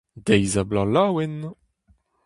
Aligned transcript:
Deiz-ha-bloaz 0.25 0.89
laouen! 0.93 1.35